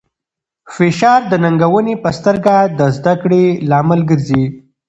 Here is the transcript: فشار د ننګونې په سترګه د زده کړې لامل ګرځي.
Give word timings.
فشار 0.75 1.21
د 1.31 1.33
ننګونې 1.43 1.95
په 2.03 2.09
سترګه 2.17 2.55
د 2.77 2.79
زده 2.97 3.13
کړې 3.21 3.43
لامل 3.69 4.01
ګرځي. 4.09 4.43